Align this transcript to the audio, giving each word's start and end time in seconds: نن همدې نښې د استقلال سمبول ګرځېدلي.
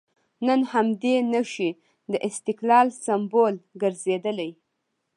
نن 0.47 0.59
همدې 0.73 1.15
نښې 1.31 1.69
د 2.11 2.13
استقلال 2.29 2.87
سمبول 3.05 3.55
ګرځېدلي. 3.81 4.51